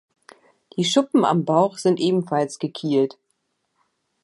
Die 0.75 0.83
Schuppen 0.83 1.23
am 1.25 1.45
Bauch 1.45 1.77
sind 1.77 1.99
ebenfalls 1.99 2.57
gekielt. 2.57 3.19